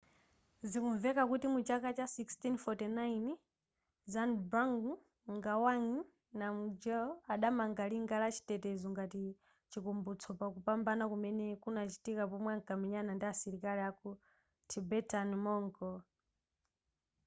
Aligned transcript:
zikumveka 0.69 1.23
kuti 1.31 1.47
muchaka 1.55 1.89
cha 1.97 2.03
1649 2.03 3.37
zhabdrung 4.13 4.85
ngawang 5.37 5.87
namgyel 6.39 7.07
adamanga 7.33 7.83
linga 7.91 8.15
la 8.23 8.29
chitetezo 8.35 8.85
ngati 8.93 9.23
chikumbutso 9.71 10.29
pakupambana 10.39 11.03
kumene 11.11 11.45
kunachitika 11.63 12.23
pomwe 12.31 12.49
ankamenyana 12.55 13.11
ndi 13.15 13.25
asilikali 13.33 13.81
aku 13.89 14.09
tibetan-mongol 14.69 15.97